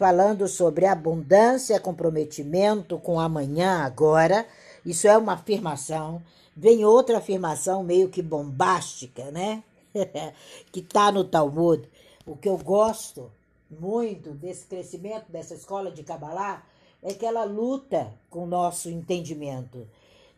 [0.00, 4.46] falando sobre abundância, comprometimento com amanhã, agora.
[4.82, 6.22] Isso é uma afirmação.
[6.56, 9.62] Vem outra afirmação meio que bombástica, né?
[10.72, 11.86] que está no Talmud.
[12.26, 13.30] O que eu gosto
[13.70, 16.64] muito desse crescimento dessa escola de Kabbalah
[17.02, 19.86] é que ela luta com o nosso entendimento.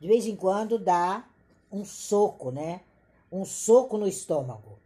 [0.01, 1.25] De vez em quando dá
[1.71, 2.81] um soco, né?
[3.31, 4.77] Um soco no estômago.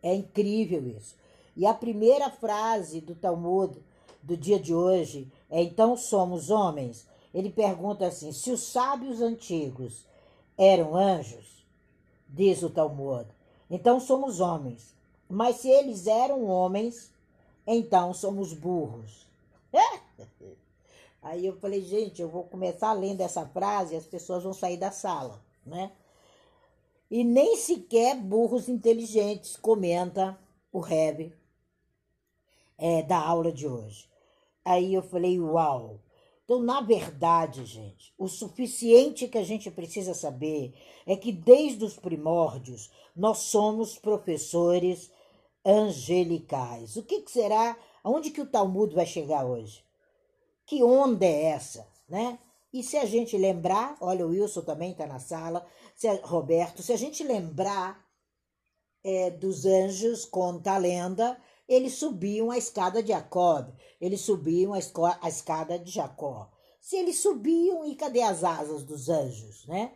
[0.00, 1.16] É incrível isso.
[1.56, 3.76] E a primeira frase do Talmud
[4.22, 7.06] do dia de hoje é: Então somos homens?
[7.32, 10.04] Ele pergunta assim: se os sábios antigos
[10.56, 11.64] eram anjos,
[12.28, 13.26] diz o Talmud,
[13.70, 14.94] então somos homens.
[15.28, 17.12] Mas se eles eram homens,
[17.66, 19.26] então somos burros.
[21.22, 24.76] Aí eu falei, gente, eu vou começar lendo essa frase e as pessoas vão sair
[24.76, 25.92] da sala, né?
[27.10, 30.38] E nem sequer burros inteligentes, comenta
[30.72, 31.32] o Reb
[32.78, 34.09] é, da aula de hoje.
[34.64, 36.00] Aí eu falei, uau!
[36.44, 40.74] Então, na verdade, gente, o suficiente que a gente precisa saber
[41.06, 45.12] é que desde os primórdios nós somos professores
[45.64, 46.96] angelicais.
[46.96, 47.78] O que, que será?
[48.02, 49.84] Aonde que o Talmud vai chegar hoje?
[50.66, 52.38] Que onda é essa, né?
[52.72, 56.82] E se a gente lembrar, olha, o Wilson também está na sala, se a, Roberto,
[56.82, 58.04] se a gente lembrar
[59.02, 61.40] é, dos anjos, conta a lenda,
[61.70, 64.78] eles subiam a escada de Jacob, eles subiam a,
[65.22, 66.50] a escada de Jacó.
[66.80, 69.92] Se eles subiam, e cadê as asas dos anjos, né?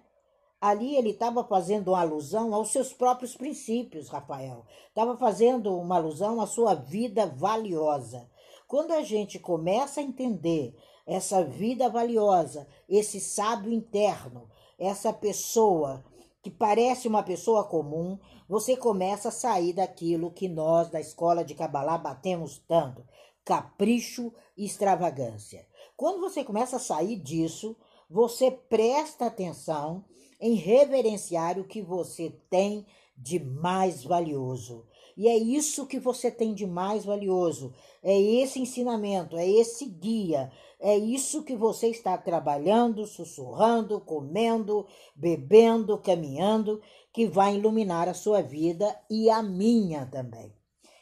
[0.61, 4.65] Ali ele estava fazendo uma alusão aos seus próprios princípios, Rafael.
[4.89, 8.31] Estava fazendo uma alusão à sua vida valiosa.
[8.69, 16.05] Quando a gente começa a entender essa vida valiosa, esse sábio interno, essa pessoa
[16.41, 21.55] que parece uma pessoa comum, você começa a sair daquilo que nós da escola de
[21.55, 23.05] Kabbalah batemos tanto,
[23.45, 25.67] capricho e extravagância.
[25.97, 27.77] Quando você começa a sair disso,
[28.09, 30.05] você presta atenção
[30.41, 34.87] em reverenciar o que você tem de mais valioso.
[35.17, 37.73] E é isso que você tem de mais valioso.
[38.03, 40.51] É esse ensinamento, é esse guia,
[40.81, 46.83] é isso que você está trabalhando, sussurrando, comendo, bebendo, caminhando,
[47.15, 50.53] que vai iluminar a sua vida e a minha também.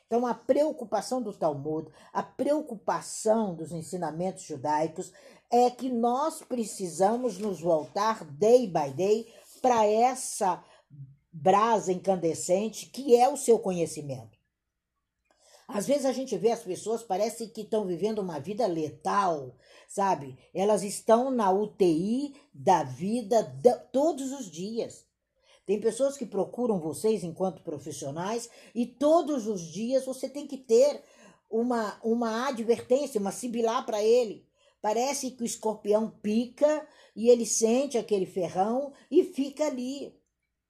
[0.06, 5.10] Então, a preocupação do Talmud, a preocupação dos ensinamentos judaicos
[5.50, 10.62] é que nós precisamos nos voltar day by day para essa
[11.32, 14.38] brasa incandescente que é o seu conhecimento.
[15.66, 19.56] Às vezes a gente vê as pessoas parece que estão vivendo uma vida letal,
[19.88, 20.38] sabe?
[20.52, 23.42] Elas estão na UTI da vida
[23.90, 25.10] todos os dias.
[25.64, 31.02] Tem pessoas que procuram vocês enquanto profissionais e todos os dias você tem que ter
[31.48, 34.46] uma, uma advertência, uma sibilar para ele.
[34.80, 40.12] Parece que o escorpião pica e ele sente aquele ferrão e fica ali.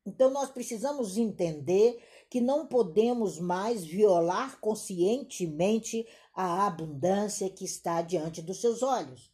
[0.04, 8.42] Então nós precisamos entender que não podemos mais violar conscientemente a abundância que está diante
[8.42, 9.30] dos seus olhos.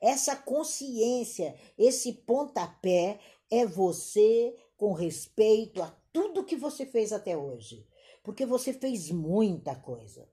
[0.00, 3.18] Essa consciência, esse pontapé
[3.50, 7.86] é você com respeito a tudo que você fez até hoje,
[8.24, 10.26] porque você fez muita coisa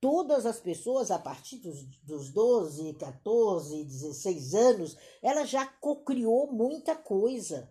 [0.00, 6.96] todas as pessoas a partir dos, dos 12, 14, 16 anos, ela já cocriou muita
[6.96, 7.70] coisa.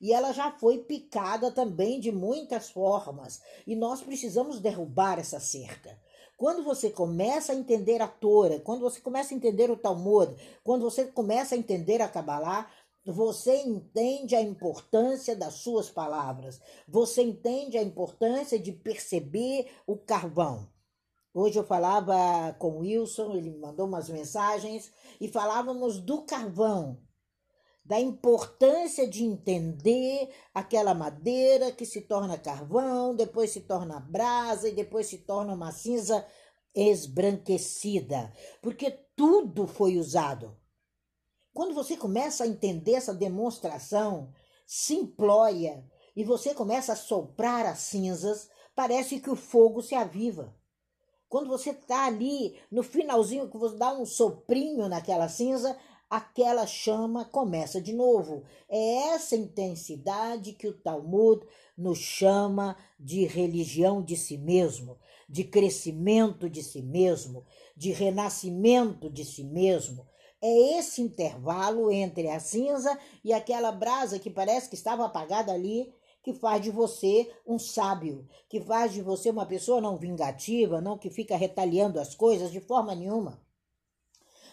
[0.00, 3.42] E ela já foi picada também de muitas formas.
[3.66, 6.00] E nós precisamos derrubar essa cerca.
[6.36, 10.82] Quando você começa a entender a Torá, quando você começa a entender o Talmud, quando
[10.82, 12.70] você começa a entender a Kabbalah,
[13.12, 16.60] você entende a importância das suas palavras.
[16.86, 20.68] Você entende a importância de perceber o carvão.
[21.32, 26.98] Hoje eu falava com o Wilson, ele me mandou umas mensagens e falávamos do carvão,
[27.82, 34.74] da importância de entender aquela madeira que se torna carvão, depois se torna brasa e
[34.74, 36.26] depois se torna uma cinza
[36.74, 40.57] esbranquecida, porque tudo foi usado.
[41.58, 44.32] Quando você começa a entender essa demonstração
[44.64, 45.84] simplória
[46.14, 50.54] e você começa a soprar as cinzas, parece que o fogo se aviva.
[51.28, 55.76] Quando você está ali no finalzinho, que você dá um soprinho naquela cinza,
[56.08, 58.44] aquela chama começa de novo.
[58.68, 61.44] É essa intensidade que o Talmud
[61.76, 64.96] nos chama de religião de si mesmo,
[65.28, 67.44] de crescimento de si mesmo,
[67.76, 70.06] de renascimento de si mesmo.
[70.40, 75.92] É esse intervalo entre a cinza e aquela brasa que parece que estava apagada ali
[76.22, 80.98] que faz de você um sábio, que faz de você uma pessoa não vingativa, não
[80.98, 83.40] que fica retaliando as coisas de forma nenhuma.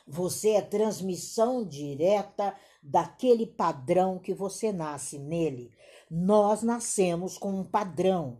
[0.08, 5.72] Você é transmissão direta daquele padrão que você nasce nele.
[6.10, 8.38] Nós nascemos com um padrão.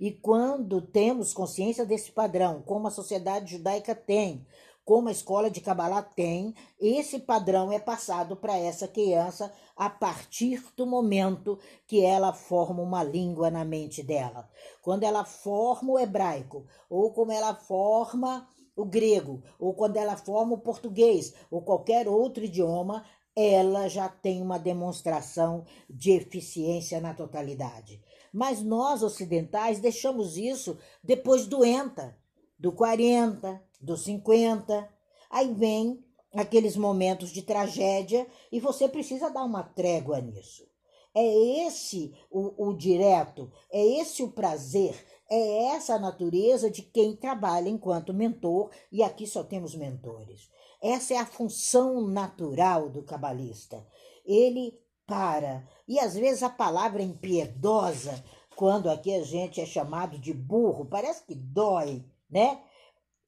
[0.00, 4.44] E quando temos consciência desse padrão, como a sociedade judaica tem,
[4.84, 10.62] como a escola de Kabbalah tem, esse padrão é passado para essa criança a partir
[10.76, 14.48] do momento que ela forma uma língua na mente dela.
[14.82, 18.46] Quando ela forma o hebraico, ou como ela forma
[18.76, 23.04] o grego, ou quando ela forma o português, ou qualquer outro idioma,
[23.34, 28.02] ela já tem uma demonstração de eficiência na totalidade.
[28.32, 32.16] Mas nós ocidentais deixamos isso depois do ENTA,
[32.64, 34.88] do 40, do 50.
[35.28, 36.02] Aí vem
[36.34, 40.66] aqueles momentos de tragédia e você precisa dar uma trégua nisso.
[41.14, 41.22] É
[41.66, 44.96] esse o, o direto, é esse o prazer,
[45.30, 50.48] é essa a natureza de quem trabalha enquanto mentor, e aqui só temos mentores.
[50.82, 53.86] Essa é a função natural do cabalista.
[54.24, 54.72] Ele
[55.06, 58.24] para, e às vezes a palavra impiedosa,
[58.56, 62.62] quando aqui a gente é chamado de burro, parece que dói, né?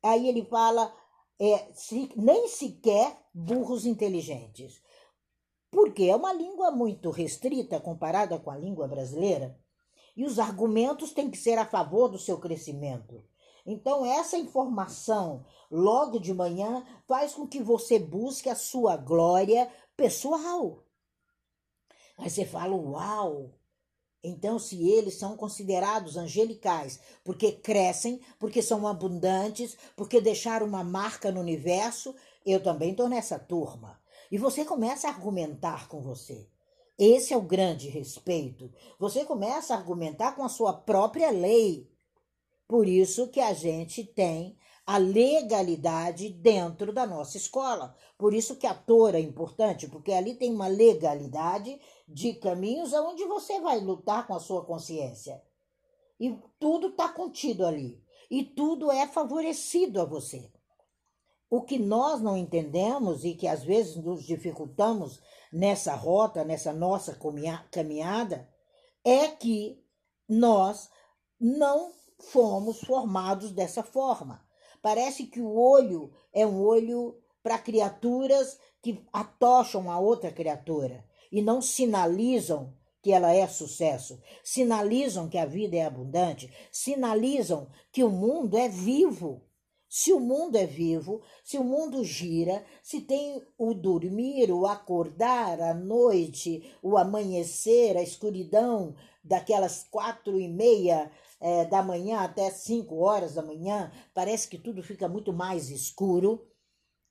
[0.02, 0.94] Aí ele fala,
[1.38, 4.80] é, se, nem sequer burros inteligentes.
[5.70, 9.58] Porque é uma língua muito restrita comparada com a língua brasileira.
[10.16, 13.22] E os argumentos têm que ser a favor do seu crescimento.
[13.66, 20.84] Então, essa informação, logo de manhã, faz com que você busque a sua glória pessoal.
[22.16, 23.50] Aí você fala: Uau!
[24.28, 31.30] Então, se eles são considerados angelicais, porque crescem, porque são abundantes, porque deixaram uma marca
[31.30, 32.12] no universo,
[32.44, 34.00] eu também estou nessa turma.
[34.28, 36.48] E você começa a argumentar com você.
[36.98, 38.68] Esse é o grande respeito.
[38.98, 41.88] Você começa a argumentar com a sua própria lei.
[42.66, 47.96] Por isso que a gente tem a legalidade dentro da nossa escola.
[48.16, 53.24] Por isso que a Torá é importante, porque ali tem uma legalidade de caminhos aonde
[53.24, 55.42] você vai lutar com a sua consciência.
[56.20, 58.00] E tudo está contido ali.
[58.30, 60.50] E tudo é favorecido a você.
[61.50, 65.20] O que nós não entendemos e que às vezes nos dificultamos
[65.52, 67.18] nessa rota, nessa nossa
[67.70, 68.48] caminhada,
[69.04, 69.80] é que
[70.28, 70.90] nós
[71.40, 74.45] não fomos formados dessa forma.
[74.86, 81.42] Parece que o olho é um olho para criaturas que atocham a outra criatura e
[81.42, 82.72] não sinalizam
[83.02, 88.68] que ela é sucesso, sinalizam que a vida é abundante, sinalizam que o mundo é
[88.68, 89.42] vivo.
[89.88, 95.60] Se o mundo é vivo, se o mundo gira, se tem o dormir, o acordar,
[95.60, 98.94] a noite, o amanhecer, a escuridão
[99.24, 101.10] daquelas quatro e meia
[101.46, 106.44] é, da manhã até 5 horas da manhã, parece que tudo fica muito mais escuro,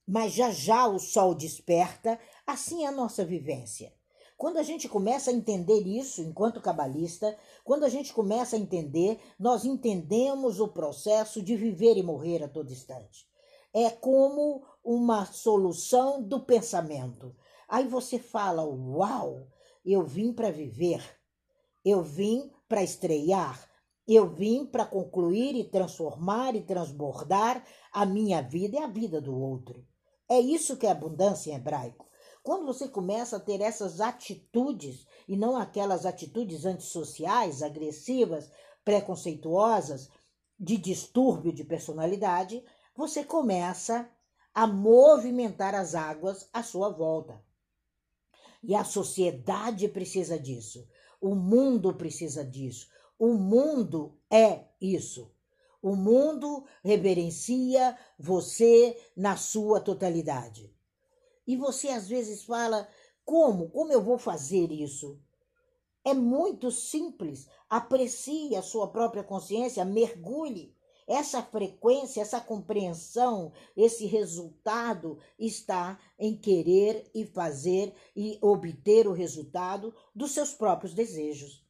[0.05, 3.93] mas já já o sol desperta, assim é a nossa vivência.
[4.35, 9.21] Quando a gente começa a entender isso enquanto cabalista, quando a gente começa a entender,
[9.39, 13.25] nós entendemos o processo de viver e morrer a todo instante.
[13.73, 17.33] É como uma solução do pensamento.
[17.69, 19.47] Aí você fala: Uau,
[19.85, 21.01] eu vim para viver,
[21.85, 23.73] eu vim para estrear,
[24.13, 29.35] eu vim para concluir e transformar e transbordar a minha vida e a vida do
[29.35, 29.85] outro.
[30.29, 32.05] É isso que é abundância em hebraico.
[32.43, 38.51] Quando você começa a ter essas atitudes, e não aquelas atitudes antissociais, agressivas,
[38.83, 40.09] preconceituosas,
[40.59, 42.63] de distúrbio de personalidade,
[42.95, 44.09] você começa
[44.53, 47.43] a movimentar as águas à sua volta.
[48.63, 50.87] E a sociedade precisa disso.
[51.19, 52.87] O mundo precisa disso.
[53.17, 55.31] O mundo é isso.
[55.81, 60.73] O mundo reverencia você na sua totalidade.
[61.47, 62.87] E você às vezes fala:
[63.23, 63.69] como?
[63.69, 65.19] Como eu vou fazer isso?
[66.03, 67.47] É muito simples.
[67.69, 70.75] Aprecie a sua própria consciência, mergulhe.
[71.07, 79.93] Essa frequência, essa compreensão, esse resultado está em querer e fazer e obter o resultado
[80.15, 81.64] dos seus próprios desejos.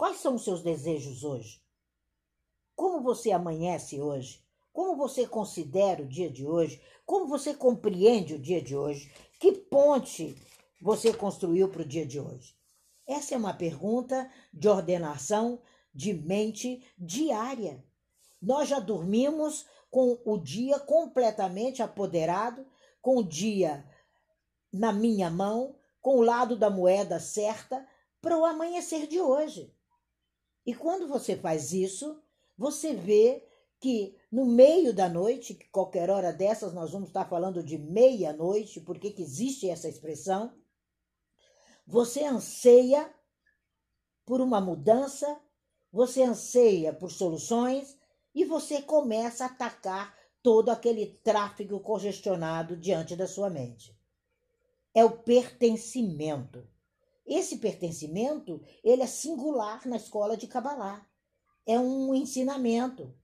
[0.00, 1.62] Quais são os seus desejos hoje?
[2.74, 4.42] Como você amanhece hoje?
[4.72, 6.80] Como você considera o dia de hoje?
[7.04, 9.12] Como você compreende o dia de hoje?
[9.38, 10.34] Que ponte
[10.80, 12.56] você construiu para o dia de hoje?
[13.06, 15.60] Essa é uma pergunta de ordenação
[15.92, 17.84] de mente diária.
[18.40, 22.66] Nós já dormimos com o dia completamente apoderado,
[23.02, 23.84] com o dia
[24.72, 27.86] na minha mão, com o lado da moeda certa
[28.18, 29.78] para o amanhecer de hoje.
[30.64, 32.20] E quando você faz isso,
[32.56, 33.46] você vê
[33.80, 38.80] que no meio da noite, que qualquer hora dessas nós vamos estar falando de meia-noite,
[38.80, 40.52] porque que existe essa expressão,
[41.86, 43.12] você anseia
[44.24, 45.40] por uma mudança,
[45.90, 47.98] você anseia por soluções
[48.34, 53.98] e você começa a atacar todo aquele tráfego congestionado diante da sua mente.
[54.94, 56.66] É o pertencimento.
[57.30, 61.06] Esse pertencimento, ele é singular na escola de Kabbalah.
[61.64, 63.14] É um ensinamento.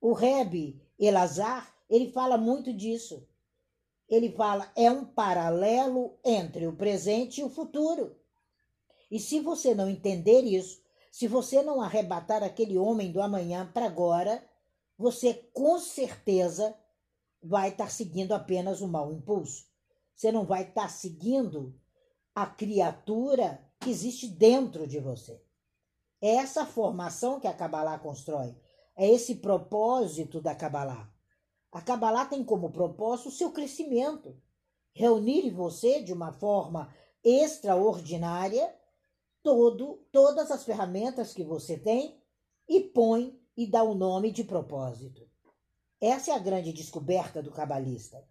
[0.00, 3.28] O Rebbe Elazar, ele fala muito disso.
[4.08, 8.16] Ele fala, é um paralelo entre o presente e o futuro.
[9.10, 10.80] E se você não entender isso,
[11.12, 14.42] se você não arrebatar aquele homem do amanhã para agora,
[14.96, 16.74] você com certeza
[17.42, 19.66] vai estar seguindo apenas o mau impulso.
[20.14, 21.78] Você não vai estar seguindo
[22.40, 25.42] a criatura que existe dentro de você.
[26.22, 28.56] É essa formação que a Kabbalah constrói.
[28.94, 31.12] É esse propósito da Kabbalah.
[31.72, 34.40] A Kabbalah tem como propósito o seu crescimento.
[34.92, 38.72] Reunir em você de uma forma extraordinária
[39.42, 42.22] todo, todas as ferramentas que você tem
[42.68, 45.28] e põe e dá o nome de propósito.
[46.00, 48.24] Essa é a grande descoberta do cabalista.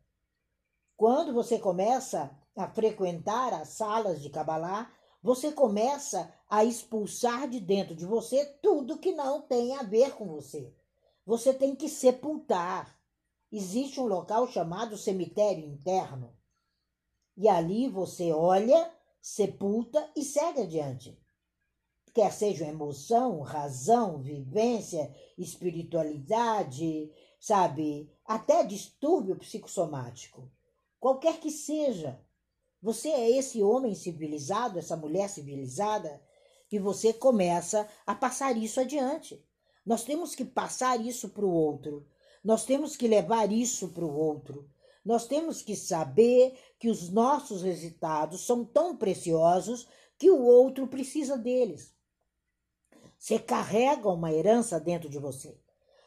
[0.95, 7.95] Quando você começa a frequentar as salas de Kabbalah, você começa a expulsar de dentro
[7.95, 10.73] de você tudo que não tem a ver com você.
[11.25, 12.97] Você tem que sepultar.
[13.51, 16.35] Existe um local chamado cemitério interno.
[17.35, 21.17] E ali você olha, sepulta e segue adiante
[22.17, 30.51] quer seja emoção, razão, vivência, espiritualidade, sabe, até distúrbio psicossomático,
[30.99, 32.19] qualquer que seja.
[32.81, 36.21] Você é esse homem civilizado, essa mulher civilizada,
[36.71, 39.43] e você começa a passar isso adiante.
[39.85, 42.05] Nós temos que passar isso para o outro.
[42.43, 44.69] Nós temos que levar isso para o outro.
[45.03, 51.37] Nós temos que saber que os nossos resultados são tão preciosos que o outro precisa
[51.37, 51.95] deles.
[53.17, 55.57] Você carrega uma herança dentro de você.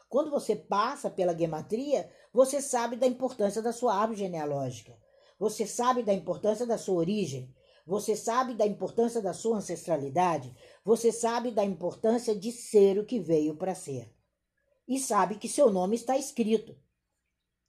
[0.07, 4.97] Quando você passa pela gematria, você sabe da importância da sua árvore genealógica.
[5.41, 7.51] Você sabe da importância da sua origem.
[7.83, 10.55] Você sabe da importância da sua ancestralidade.
[10.85, 14.13] Você sabe da importância de ser o que veio para ser.
[14.87, 16.77] E sabe que seu nome está escrito.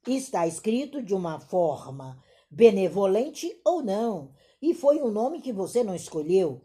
[0.07, 4.35] Está escrito de uma forma benevolente ou não.
[4.61, 6.61] E foi um nome que você não escolheu.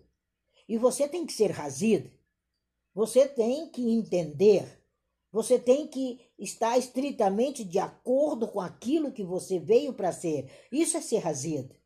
[0.69, 2.11] E você tem que ser razido
[2.99, 4.78] você tem que entender,
[5.33, 10.51] você tem que estar estritamente de acordo com aquilo que você veio para ser.
[10.73, 11.77] Isso é ser razida.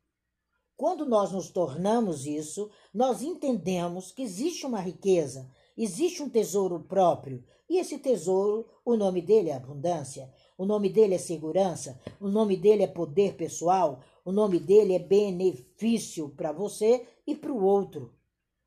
[0.75, 7.43] Quando nós nos tornamos isso, nós entendemos que existe uma riqueza, existe um tesouro próprio.
[7.69, 12.57] E esse tesouro, o nome dele é abundância, o nome dele é segurança, o nome
[12.57, 18.13] dele é poder pessoal, o nome dele é benefício para você e para o outro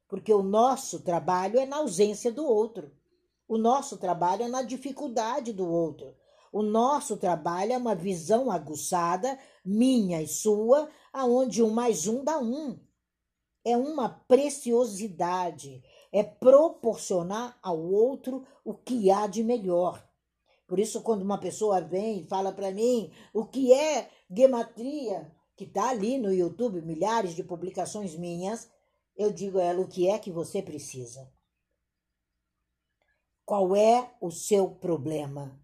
[0.08, 2.90] porque o nosso trabalho é na ausência do outro.
[3.48, 6.16] O nosso trabalho é na dificuldade do outro.
[6.52, 12.38] O nosso trabalho é uma visão aguçada, minha e sua, aonde um mais um dá
[12.38, 12.78] um.
[13.64, 20.04] É uma preciosidade, é proporcionar ao outro o que há de melhor.
[20.66, 25.64] Por isso, quando uma pessoa vem e fala para mim o que é gematria, que
[25.64, 28.68] está ali no YouTube, milhares de publicações minhas,
[29.16, 31.35] eu digo a ela o que é que você precisa.
[33.46, 35.58] Qual é o seu problema?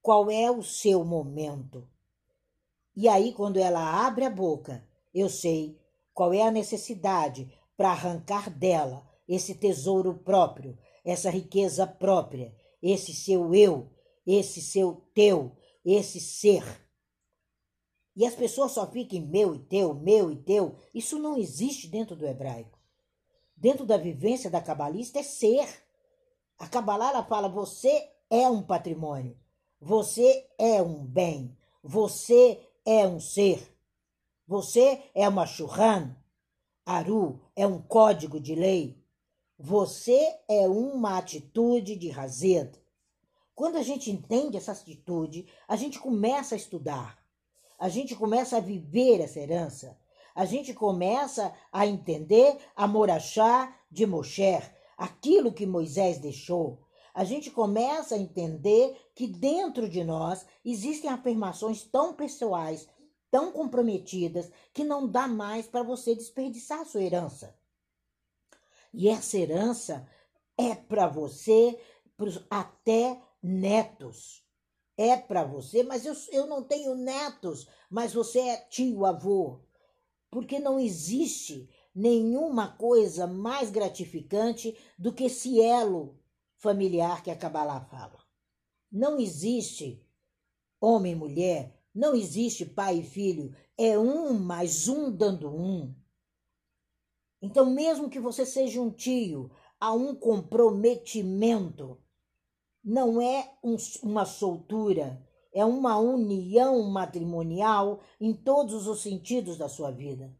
[0.00, 1.88] Qual é o seu momento?
[2.94, 5.76] E aí, quando ela abre a boca, eu sei
[6.14, 13.52] qual é a necessidade para arrancar dela esse tesouro próprio, essa riqueza própria, esse seu
[13.52, 13.90] eu,
[14.24, 16.62] esse seu teu, esse ser
[18.18, 20.74] e as pessoas só ficam meu e teu, meu e teu.
[20.92, 22.76] Isso não existe dentro do hebraico.
[23.56, 25.68] Dentro da vivência da cabalista é ser.
[26.58, 29.36] A Kabbalah fala: você é um patrimônio,
[29.80, 33.74] você é um bem, você é um ser,
[34.46, 36.14] você é uma churran,
[36.84, 38.98] aru, é um código de lei,
[39.58, 42.72] você é uma atitude de razed.
[43.54, 47.18] Quando a gente entende essa atitude, a gente começa a estudar.
[47.78, 49.98] A gente começa a viver essa herança.
[50.34, 56.84] A gente começa a entender a Morachá de Mosher, aquilo que Moisés deixou.
[57.14, 62.88] A gente começa a entender que dentro de nós existem afirmações tão pessoais,
[63.30, 67.56] tão comprometidas, que não dá mais para você desperdiçar a sua herança.
[68.92, 70.08] E essa herança
[70.56, 71.78] é para você
[72.50, 74.44] até netos.
[74.96, 79.60] É para você, mas eu, eu não tenho netos, mas você é tio, avô.
[80.28, 86.16] Porque não existe nenhuma coisa mais gratificante do que esse elo
[86.56, 88.22] familiar que a Kabbalah fala.
[88.90, 90.00] Não existe
[90.80, 95.92] homem e mulher, não existe pai e filho, é um mais um dando um.
[97.42, 99.50] Então, mesmo que você seja um tio,
[99.80, 101.98] há um comprometimento.
[102.82, 105.20] Não é um, uma soltura,
[105.52, 110.32] é uma união matrimonial em todos os sentidos da sua vida.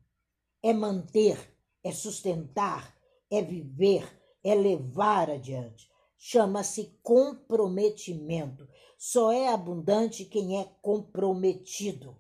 [0.63, 2.97] É manter, é sustentar,
[3.31, 4.07] é viver,
[4.43, 5.89] é levar adiante.
[6.17, 8.69] Chama-se comprometimento.
[8.97, 12.17] Só é abundante quem é comprometido.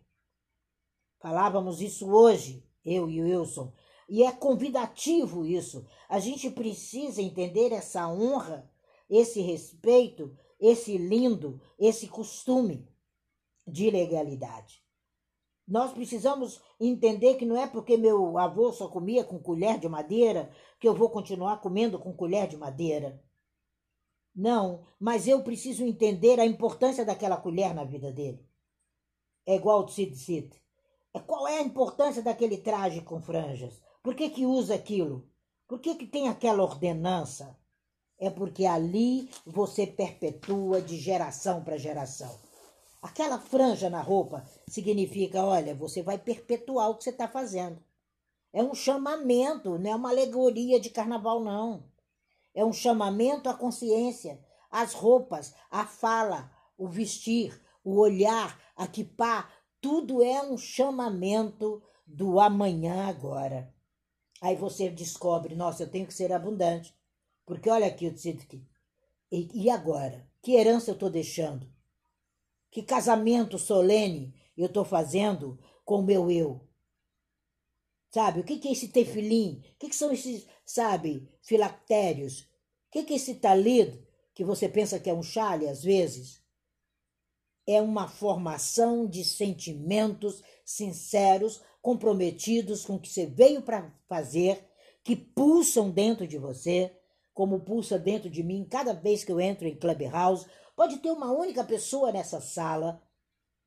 [1.19, 3.73] Falávamos isso hoje, eu e o Wilson,
[4.09, 5.85] e é convidativo isso.
[6.09, 8.71] A gente precisa entender essa honra,
[9.11, 12.89] esse respeito, esse lindo, esse costume
[13.67, 14.83] de legalidade.
[15.69, 20.51] Nós precisamos entender que não é porque meu avô só comia com colher de madeira
[20.81, 23.23] que eu vou continuar comendo com colher de madeira.
[24.35, 28.43] Não, mas eu preciso entender a importância daquela colher na vida dele.
[29.45, 30.51] É igual o Tzid
[31.13, 33.79] É qual é a importância daquele traje com franjas?
[34.03, 35.29] Por que, que usa aquilo?
[35.67, 37.59] Por que, que tem aquela ordenança?
[38.19, 42.48] É porque ali você perpetua de geração para geração.
[43.09, 47.83] Aquela franja na roupa significa: olha, você vai perpetuar o que você está fazendo.
[48.53, 51.85] É um chamamento, não é uma alegoria de carnaval, não.
[52.55, 54.39] É um chamamento à consciência,
[54.71, 59.51] às roupas, à fala, o vestir, o olhar, a kipá,
[59.81, 63.75] tudo é um chamamento do amanhã agora.
[64.43, 66.95] Aí você descobre, nossa, eu tenho que ser abundante.
[67.47, 68.69] Porque olha aqui o Tzidki.
[69.33, 70.29] E, e agora?
[70.43, 71.78] Que herança eu estou deixando?
[72.71, 76.69] Que casamento solene eu estou fazendo com o meu eu?
[78.11, 79.63] Sabe, o que, que é esse tefilim?
[79.75, 82.41] O que, que são esses, sabe, filactérios?
[82.41, 84.03] O que, que é esse talid,
[84.35, 86.43] que você pensa que é um chale às vezes?
[87.67, 94.67] É uma formação de sentimentos sinceros comprometidos com o que você veio para fazer,
[95.05, 96.95] que pulsam dentro de você,
[97.35, 100.47] como pulsa dentro de mim cada vez que eu entro em Clubhouse.
[100.79, 103.03] Pode ter uma única pessoa nessa sala,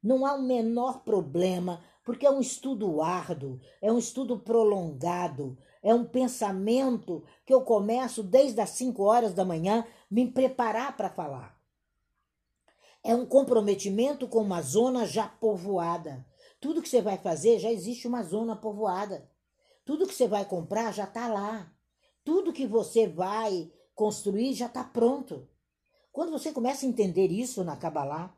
[0.01, 5.93] não há o menor problema, porque é um estudo árduo, é um estudo prolongado, é
[5.93, 11.59] um pensamento que eu começo desde as 5 horas da manhã me preparar para falar.
[13.03, 16.25] É um comprometimento com uma zona já povoada.
[16.61, 19.29] Tudo que você vai fazer já existe uma zona povoada.
[19.83, 21.69] Tudo que você vai comprar já está lá.
[22.23, 25.45] Tudo que você vai construir já está pronto.
[26.11, 28.35] Quando você começa a entender isso na Kabbalah,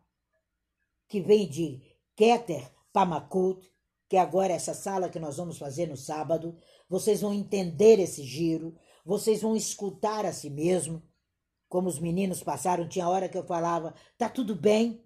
[1.07, 1.81] que vem de
[2.15, 3.71] Keter Pamakut,
[4.07, 6.55] que é agora essa sala que nós vamos fazer no sábado,
[6.87, 11.01] vocês vão entender esse giro, vocês vão escutar a si mesmo.
[11.67, 15.03] Como os meninos passaram, tinha hora que eu falava, tá tudo bem,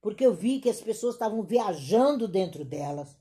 [0.00, 3.18] porque eu vi que as pessoas estavam viajando dentro delas.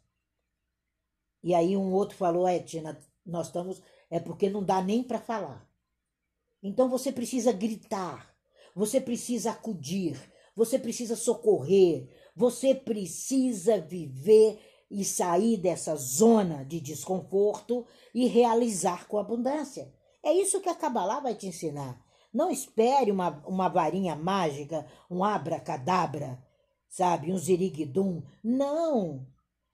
[1.42, 3.82] E aí um outro falou: é, Tina, nós estamos.
[4.10, 5.68] É porque não dá nem para falar.
[6.62, 8.33] Então você precisa gritar,
[8.76, 10.20] você precisa acudir,
[10.56, 14.60] você precisa socorrer, você precisa viver
[14.90, 19.94] e sair dessa zona de desconforto e realizar com abundância.
[20.24, 22.02] É isso que a Kabbalah vai te ensinar.
[22.34, 26.42] Não espere uma, uma varinha mágica, um abracadabra
[26.94, 28.22] sabe, um ziriguidum.
[28.44, 29.26] Não!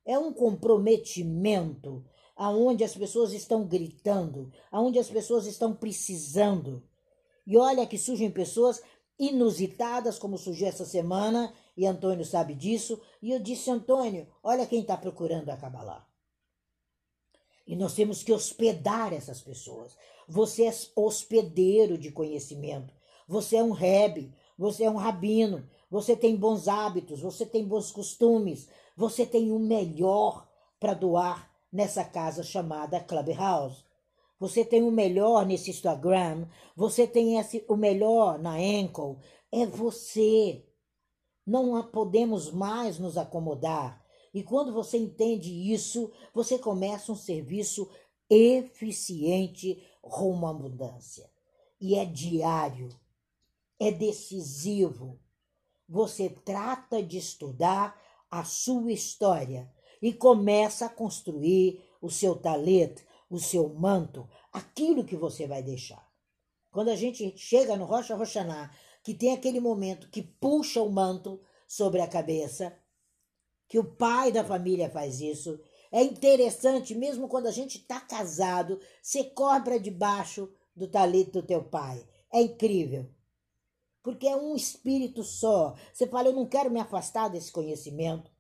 [0.06, 6.82] É um comprometimento aonde as pessoas estão gritando, aonde as pessoas estão precisando.
[7.50, 8.80] E olha que surgem pessoas
[9.18, 13.02] inusitadas, como surgiu essa semana, e Antônio sabe disso.
[13.24, 16.08] E eu disse, Antônio, olha quem está procurando a Kabbalah.
[17.66, 19.98] E nós temos que hospedar essas pessoas.
[20.28, 22.94] Você é hospedeiro de conhecimento.
[23.28, 27.92] Você é um rebe, você é um rabino, você tem bons hábitos, você tem bons
[27.92, 30.48] costumes, você tem o melhor
[30.80, 33.89] para doar nessa casa chamada Clubhouse.
[34.40, 39.18] Você tem o melhor nesse Instagram, você tem esse, o melhor na Ankle.
[39.52, 40.66] É você.
[41.46, 44.04] Não podemos mais nos acomodar.
[44.34, 47.90] E quando você entende isso, você começa um serviço
[48.30, 51.30] eficiente rumo à abundância.
[51.82, 52.90] E é diário,
[53.80, 55.20] é decisivo
[55.90, 58.00] você trata de estudar
[58.30, 59.68] a sua história
[60.00, 66.10] e começa a construir o seu talento, o seu manto, aquilo que você vai deixar.
[66.72, 68.72] Quando a gente chega no Rocha Roxaná,
[69.04, 72.78] que tem aquele momento que puxa o manto sobre a cabeça,
[73.68, 75.60] que o pai da família faz isso.
[75.92, 81.64] É interessante, mesmo quando a gente está casado, você cobra debaixo do talito do teu
[81.64, 82.08] pai.
[82.32, 83.10] É incrível.
[84.02, 85.76] Porque é um espírito só.
[85.94, 88.32] Você fala, eu não quero me afastar desse conhecimento.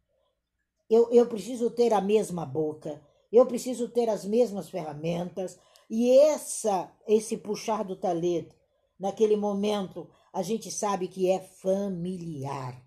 [0.89, 3.01] Eu, eu preciso ter a mesma boca.
[3.31, 5.59] Eu preciso ter as mesmas ferramentas.
[5.89, 8.55] E essa, esse puxar do talento,
[8.99, 12.81] naquele momento, a gente sabe que é familiar.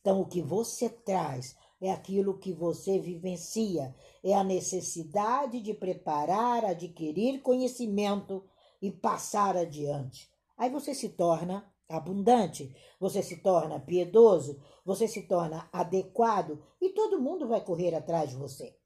[0.00, 6.64] Então, o que você traz é aquilo que você vivencia, é a necessidade de preparar,
[6.64, 8.44] adquirir conhecimento
[8.80, 10.30] e passar adiante.
[10.56, 17.20] Aí você se torna abundante, você se torna piedoso, você se torna adequado e todo
[17.20, 18.76] mundo vai correr atrás de você.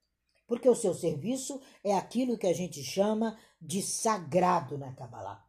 [0.47, 5.45] Porque o seu serviço é aquilo que a gente chama de sagrado na Kabbalah.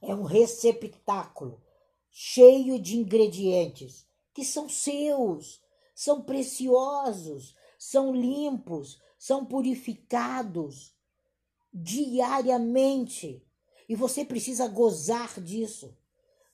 [0.00, 1.62] É um receptáculo
[2.10, 5.60] cheio de ingredientes que são seus,
[5.94, 10.94] são preciosos, são limpos, são purificados
[11.72, 13.44] diariamente.
[13.88, 15.96] E você precisa gozar disso.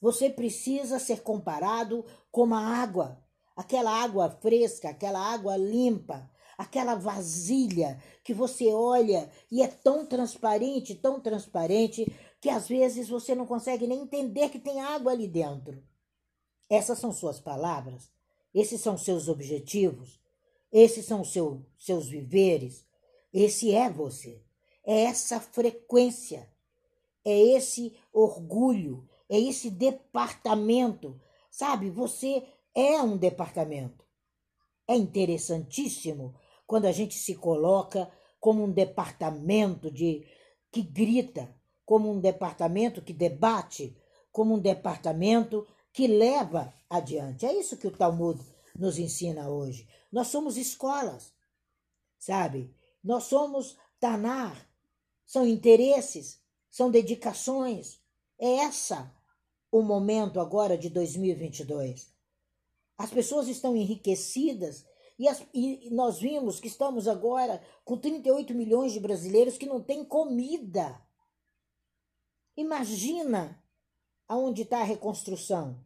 [0.01, 3.23] Você precisa ser comparado com a água,
[3.55, 10.95] aquela água fresca, aquela água limpa, aquela vasilha que você olha e é tão transparente,
[10.95, 15.83] tão transparente, que às vezes você não consegue nem entender que tem água ali dentro.
[16.69, 18.11] Essas são suas palavras,
[18.55, 20.21] esses são seus objetivos,
[20.73, 22.85] esses são seu, seus viveres,
[23.33, 24.43] esse é você.
[24.85, 26.49] É essa frequência,
[27.25, 31.21] é esse orgulho, é esse departamento.
[31.51, 34.05] Sabe, você é um departamento.
[34.87, 36.35] É interessantíssimo
[36.67, 40.27] quando a gente se coloca como um departamento de
[40.71, 43.97] que grita, como um departamento que debate,
[44.33, 47.47] como um departamento que leva adiante.
[47.47, 48.41] É isso que o Talmud
[48.79, 49.89] nos ensina hoje.
[50.13, 51.33] Nós somos escolas,
[52.19, 52.75] sabe?
[53.03, 54.69] Nós somos Tanar,
[55.25, 56.39] são interesses,
[56.71, 57.99] são dedicações.
[58.39, 59.11] É essa
[59.73, 62.13] o momento agora de 2022.
[62.99, 64.87] As pessoas estão enriquecidas
[65.19, 69.83] e, as, e, nós vimos que estamos agora com 38 milhões de brasileiros que não
[69.83, 71.01] têm comida.
[72.57, 73.63] Imagina
[74.29, 75.85] aonde está a reconstrução.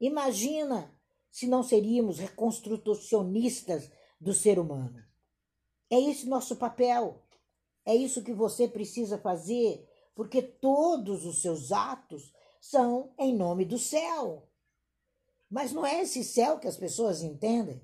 [0.00, 0.94] Imagina
[1.30, 5.04] se não seríamos reconstrucionistas do ser humano.
[5.90, 7.22] É esse nosso papel.
[7.84, 13.78] É isso que você precisa fazer, porque todos os seus atos são em nome do
[13.78, 14.48] céu.
[15.50, 17.82] Mas não é esse céu que as pessoas entendem.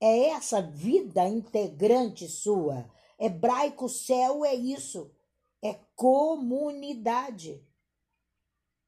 [0.00, 2.90] É essa vida integrante sua.
[3.18, 5.14] Hebraico céu é isso.
[5.62, 7.62] É comunidade.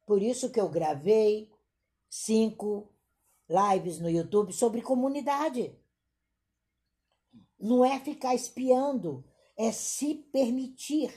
[0.06, 1.52] Por isso que eu gravei
[2.08, 2.88] cinco
[3.48, 5.78] lives no YouTube sobre comunidade.
[7.58, 9.24] Não é ficar espiando,
[9.56, 11.12] é se permitir.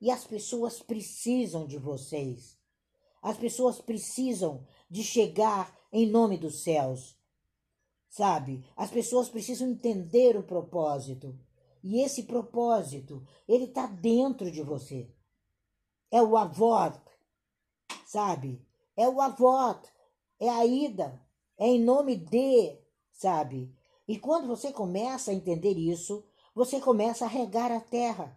[0.00, 2.58] E as pessoas precisam de vocês.
[3.22, 7.19] As pessoas precisam de chegar em nome dos céus.
[8.10, 8.62] Sabe?
[8.76, 11.38] As pessoas precisam entender o propósito.
[11.82, 15.08] E esse propósito, ele está dentro de você.
[16.10, 16.92] É o avó,
[18.04, 18.60] sabe?
[18.96, 19.80] É o avó,
[20.38, 21.24] é a ida,
[21.56, 22.76] é em nome de,
[23.12, 23.72] sabe?
[24.06, 28.36] E quando você começa a entender isso, você começa a regar a terra.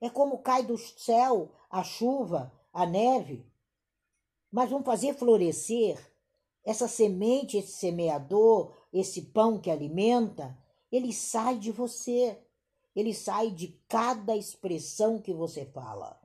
[0.00, 3.46] É como cai do céu a chuva, a neve.
[4.50, 6.00] Mas vamos fazer florescer
[6.64, 10.56] essa semente, esse semeador, esse pão que alimenta,
[10.90, 12.38] ele sai de você.
[12.94, 16.20] Ele sai de cada expressão que você fala.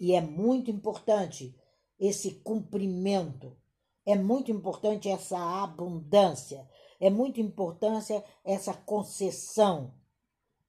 [0.00, 1.54] E é muito importante
[1.98, 3.56] esse cumprimento.
[4.04, 6.68] É muito importante essa abundância.
[6.98, 9.94] É muito importante essa concessão.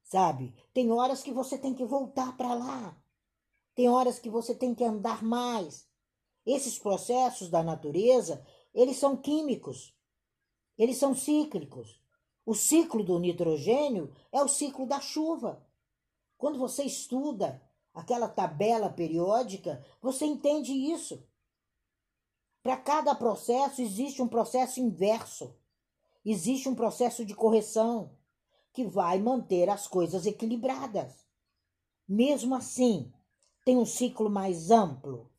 [0.04, 0.54] Sabe?
[0.72, 2.96] Tem horas que você tem que voltar para lá.
[3.74, 5.88] Tem horas que você tem que andar mais.
[6.46, 9.96] Esses processos da natureza, eles são químicos.
[10.78, 12.00] Eles são cíclicos.
[12.44, 15.64] O ciclo do nitrogênio é o ciclo da chuva.
[16.36, 17.62] Quando você estuda
[17.94, 21.22] aquela tabela periódica, você entende isso.
[22.62, 25.54] Para cada processo existe um processo inverso.
[26.24, 28.16] Existe um processo de correção
[28.72, 31.26] que vai manter as coisas equilibradas.
[32.08, 33.12] Mesmo assim,
[33.64, 35.30] tem um ciclo mais amplo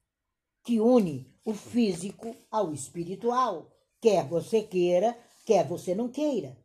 [0.63, 3.72] que une o físico ao espiritual,
[4.03, 6.57] quer você queira, quer você não queira.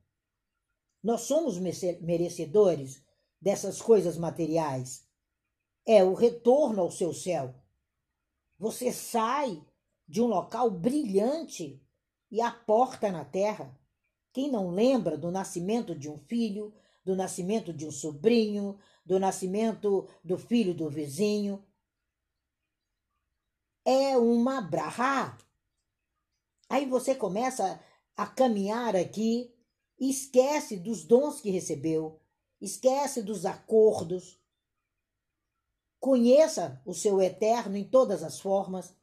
[1.00, 3.00] Nós somos merecedores
[3.40, 5.06] dessas coisas materiais.
[5.86, 7.54] É o retorno ao seu céu.
[8.58, 9.64] Você sai
[10.08, 11.80] de um local brilhante
[12.28, 13.72] e a porta na terra.
[14.32, 16.74] Quem não lembra do nascimento de um filho,
[17.04, 21.64] do nascimento de um sobrinho, do nascimento do filho do vizinho?
[23.84, 25.38] É uma brahá.
[26.68, 27.80] Aí você começa
[28.16, 29.54] a caminhar aqui
[29.98, 32.20] esquece dos dons que recebeu,
[32.60, 34.38] esquece dos acordos.
[35.98, 38.94] Conheça o seu eterno em todas as formas.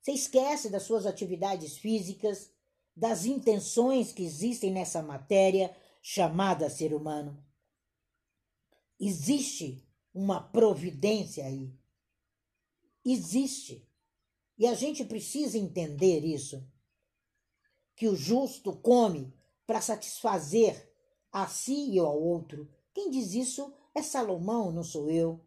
[0.00, 2.50] Você esquece das suas atividades físicas,
[2.96, 7.44] das intenções que existem nessa matéria chamada ser humano.
[8.98, 11.70] Existe uma providência aí.
[13.04, 13.86] Existe.
[14.56, 16.66] E a gente precisa entender isso.
[17.98, 19.34] Que o justo come
[19.66, 20.88] para satisfazer
[21.32, 22.68] a si e ao outro.
[22.94, 25.40] Quem diz isso é Salomão, não sou eu.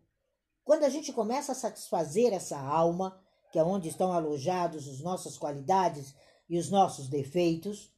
[0.63, 3.19] Quando a gente começa a satisfazer essa alma,
[3.51, 6.13] que é onde estão alojados as nossas qualidades
[6.49, 7.91] e os nossos defeitos,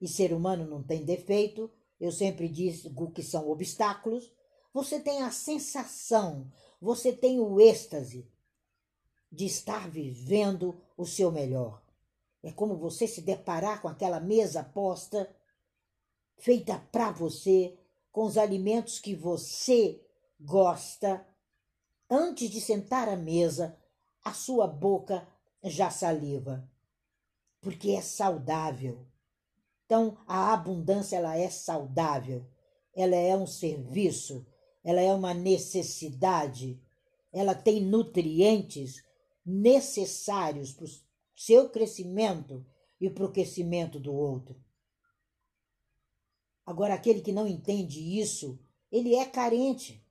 [0.00, 1.68] e ser humano não tem defeito,
[2.00, 4.32] eu sempre digo que são obstáculos,
[4.72, 6.50] você tem a sensação,
[6.80, 8.26] você tem o êxtase
[9.30, 11.82] de estar vivendo o seu melhor.
[12.42, 15.30] É como você se deparar com aquela mesa posta,
[16.38, 17.76] feita para você,
[18.10, 20.00] com os alimentos que você
[20.40, 21.26] gosta.
[22.08, 23.76] Antes de sentar à mesa,
[24.24, 25.26] a sua boca
[25.62, 26.68] já saliva,
[27.60, 29.06] porque é saudável.
[29.84, 32.46] Então, a abundância ela é saudável,
[32.94, 34.46] ela é um serviço,
[34.82, 36.80] ela é uma necessidade,
[37.32, 39.04] ela tem nutrientes
[39.44, 40.88] necessários para o
[41.40, 42.66] seu crescimento
[43.00, 44.62] e para o crescimento do outro.
[46.66, 48.60] Agora, aquele que não entende isso,
[48.92, 50.06] ele é carente.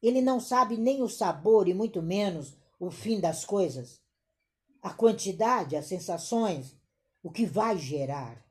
[0.00, 4.00] Ele não sabe nem o sabor e muito menos o fim das coisas.
[4.80, 6.76] A quantidade, as sensações,
[7.20, 8.46] o que vai gerar.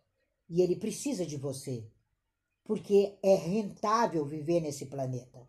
[0.50, 1.90] E ele precisa de você,
[2.66, 5.48] porque é rentável viver nesse planeta.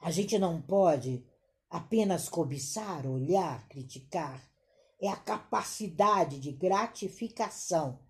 [0.00, 1.24] A gente não pode
[1.70, 4.57] apenas cobiçar, olhar, criticar.
[5.00, 8.00] É a capacidade de gratificação.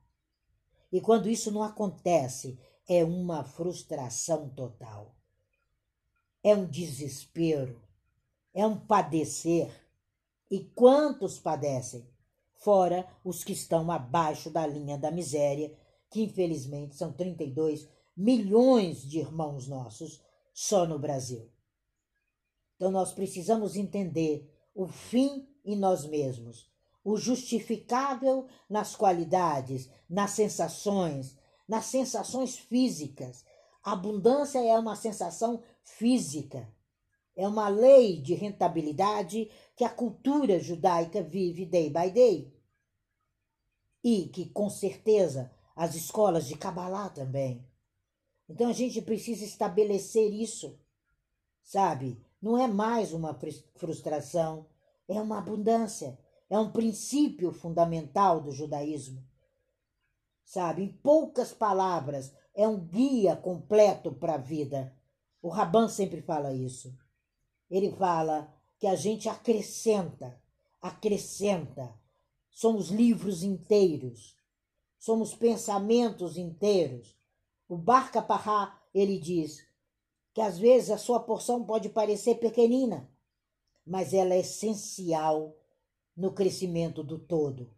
[0.91, 5.15] E quando isso não acontece, é uma frustração total.
[6.43, 7.83] É um desespero,
[8.55, 9.71] é um padecer.
[10.51, 12.09] E quantos padecem?
[12.55, 15.77] Fora os que estão abaixo da linha da miséria,
[16.11, 20.21] que infelizmente são 32 milhões de irmãos nossos
[20.53, 21.49] só no Brasil.
[22.75, 26.69] Então nós precisamos entender o fim em nós mesmos,
[27.09, 31.35] o justificável nas qualidades, nas sensações,
[31.67, 33.47] nas sensações físicas.
[33.83, 36.69] Abundância é uma sensação física.
[37.35, 42.55] É uma lei de rentabilidade que a cultura judaica vive day by day.
[44.05, 47.67] E que, com certeza, as escolas de Kabbalah também.
[48.47, 50.79] Então a gente precisa estabelecer isso,
[51.63, 52.21] sabe?
[52.43, 53.39] Não é mais uma
[53.77, 54.67] frustração,
[55.09, 59.23] é uma abundância, é um princípio fundamental do judaísmo.
[60.45, 64.97] Sabe, em poucas palavras, é um guia completo para a vida.
[65.43, 66.97] O Raban sempre fala isso.
[67.71, 70.41] Ele fala que a gente acrescenta,
[70.81, 71.95] acrescenta.
[72.51, 74.37] Somos livros inteiros,
[74.99, 77.17] somos pensamentos inteiros.
[77.69, 79.69] O Barca Pará, ele diz:
[80.33, 83.11] que às vezes a sua porção pode parecer pequenina,
[83.85, 85.58] mas ela é essencial
[86.19, 87.73] no crescimento do todo.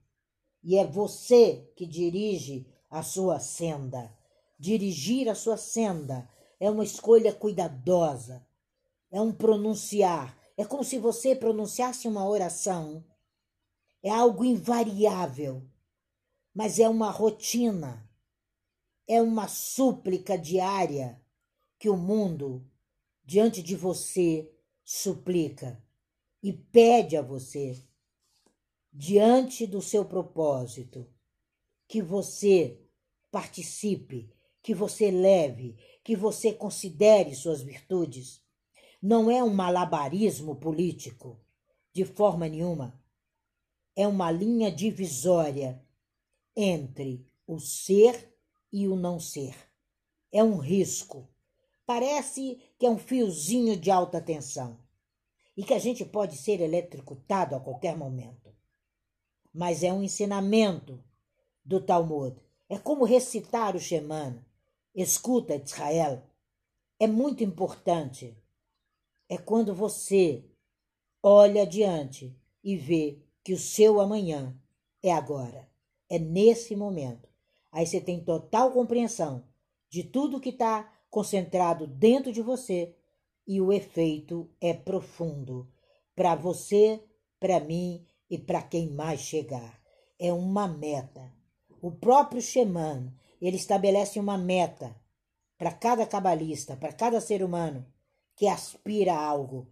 [0.65, 4.11] E é você que dirige a sua senda.
[4.59, 6.27] Dirigir a sua senda
[6.59, 8.47] é uma escolha cuidadosa,
[9.11, 10.39] é um pronunciar.
[10.57, 13.05] É como se você pronunciasse uma oração.
[14.03, 15.63] É algo invariável,
[16.55, 18.09] mas é uma rotina,
[19.07, 21.21] é uma súplica diária
[21.79, 22.67] que o mundo,
[23.23, 24.51] diante de você,
[24.83, 25.83] suplica
[26.43, 27.77] e pede a você,
[28.93, 31.09] diante do seu propósito,
[31.87, 32.81] que você
[33.31, 38.43] participe, que você leve, que você considere suas virtudes.
[39.03, 41.41] Não é um malabarismo político,
[41.93, 43.01] de forma nenhuma.
[43.97, 45.85] É uma linha divisória
[46.57, 48.35] entre o ser
[48.73, 49.57] e o não ser.
[50.31, 51.29] É um risco
[51.91, 54.79] Parece que é um fiozinho de alta tensão
[55.57, 58.40] e que a gente pode ser eletrocutado a qualquer momento.
[59.53, 61.03] Mas é um ensinamento
[61.65, 62.37] do Talmud.
[62.69, 64.47] É como recitar o Shemana.
[64.95, 66.23] Escuta, Israel.
[66.99, 68.37] É muito importante.
[69.29, 70.45] É quando você
[71.23, 74.57] olha adiante e vê que o seu amanhã
[75.03, 75.69] é agora,
[76.09, 77.29] é nesse momento.
[77.73, 79.45] Aí você tem total compreensão
[79.89, 82.95] de tudo que está concentrado dentro de você
[83.47, 85.69] e o efeito é profundo
[86.15, 87.03] para você,
[87.39, 89.79] para mim e para quem mais chegar.
[90.19, 91.35] É uma meta.
[91.83, 94.95] O próprio Xeman, ele estabelece uma meta
[95.59, 97.85] para cada cabalista, para cada ser humano
[98.37, 99.67] que aspira a algo.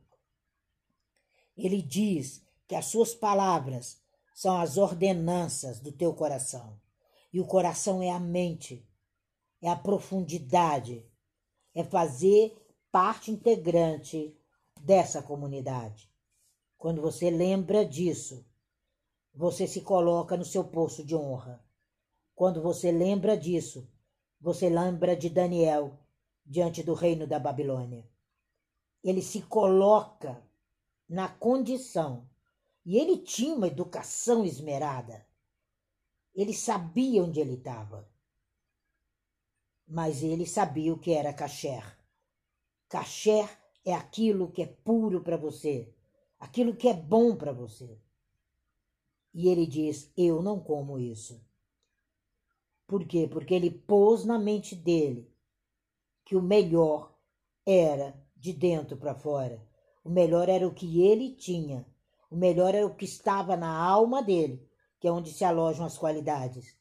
[1.57, 4.01] Ele diz que as suas palavras
[4.35, 6.79] são as ordenanças do teu coração.
[7.33, 8.87] E o coração é a mente,
[9.61, 11.05] é a profundidade,
[11.75, 12.57] é fazer
[12.91, 14.37] parte integrante
[14.81, 16.11] dessa comunidade.
[16.79, 18.47] Quando você lembra disso,
[19.35, 21.61] você se coloca no seu posto de honra.
[22.37, 23.91] Quando você lembra disso,
[24.41, 25.99] você lembra de Daniel
[26.47, 28.09] diante do reino da Babilônia.
[29.03, 30.41] Ele se coloca
[31.09, 32.29] na condição,
[32.85, 35.27] e ele tinha uma educação esmerada.
[36.33, 38.09] Ele sabia onde ele estava.
[39.85, 41.99] Mas ele sabia o que era kasher.
[42.89, 43.51] Kasher
[43.85, 45.93] é aquilo que é puro para você,
[46.39, 47.99] aquilo que é bom para você.
[49.35, 51.41] E ele diz: Eu não como isso.
[52.87, 53.29] Por quê?
[53.31, 55.31] Porque ele pôs na mente dele
[56.25, 57.15] que o melhor
[57.67, 59.63] era de dentro para fora.
[60.03, 61.87] O melhor era o que ele tinha.
[62.31, 64.67] O melhor era o que estava na alma dele,
[64.99, 66.77] que é onde se alojam as qualidades.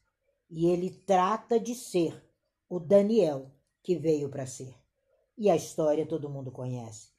[0.50, 2.24] E ele trata de ser
[2.68, 3.50] o Daniel
[3.82, 4.74] que veio para ser.
[5.36, 7.10] E a história todo mundo conhece.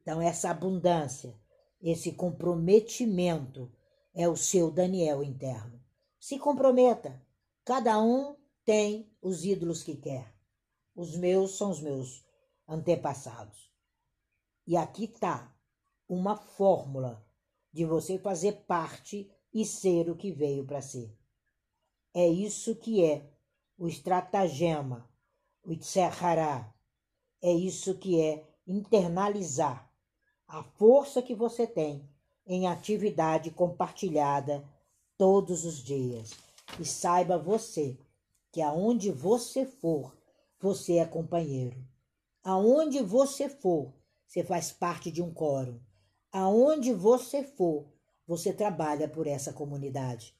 [0.00, 1.36] Então, essa abundância,
[1.82, 3.70] esse comprometimento
[4.14, 5.82] é o seu Daniel interno.
[6.20, 7.20] Se comprometa.
[7.64, 10.32] Cada um tem os ídolos que quer.
[10.94, 12.24] Os meus são os meus
[12.68, 13.72] antepassados.
[14.66, 15.52] E aqui está
[16.08, 17.26] uma fórmula
[17.72, 21.16] de você fazer parte e ser o que veio para ser.
[22.14, 23.28] É isso que é
[23.76, 25.10] o estratagema,
[25.64, 26.72] o Itserhará.
[27.40, 29.91] É isso que é internalizar
[30.52, 32.06] a força que você tem
[32.46, 34.62] em atividade compartilhada
[35.16, 36.32] todos os dias.
[36.78, 37.98] E saiba você
[38.52, 40.14] que aonde você for,
[40.60, 41.82] você é companheiro.
[42.44, 43.94] Aonde você for,
[44.26, 45.80] você faz parte de um coro.
[46.30, 47.90] Aonde você for,
[48.26, 50.34] você trabalha por essa comunidade.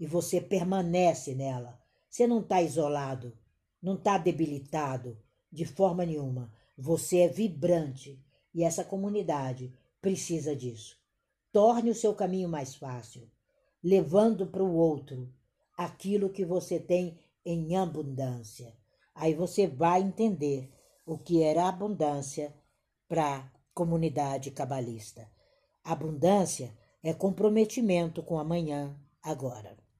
[0.00, 1.78] E você permanece nela.
[2.08, 3.36] Você não está isolado,
[3.82, 5.18] não está debilitado
[5.52, 6.50] de forma nenhuma.
[6.74, 10.96] Você é vibrante e essa comunidade precisa disso.
[11.52, 13.28] Torne o seu caminho mais fácil,
[13.82, 15.32] levando para o outro
[15.76, 18.76] aquilo que você tem em abundância.
[19.14, 20.70] Aí você vai entender
[21.06, 22.54] o que era abundância
[23.08, 25.28] para a comunidade cabalista.
[25.82, 29.76] Abundância é comprometimento com amanhã, agora.